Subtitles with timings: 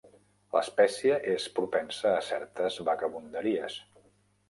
[0.55, 3.81] L'espècie és propensa a certes vagabunderies.